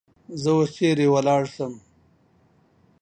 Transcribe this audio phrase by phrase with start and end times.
[0.41, 1.73] زه اوس چیری ولاړسم؟